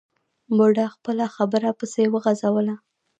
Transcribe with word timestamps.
بوډا 0.55 0.85
خپله 0.95 1.25
خبره 1.35 1.69
پسې 1.79 2.03
وغځوله. 2.13 2.75